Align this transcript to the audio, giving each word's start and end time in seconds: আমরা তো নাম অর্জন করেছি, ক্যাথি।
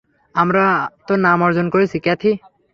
আমরা 0.35 0.65
তো 1.07 1.13
নাম 1.17 1.39
অর্জন 1.41 1.67
করেছি, 1.69 1.97
ক্যাথি। 1.99 2.31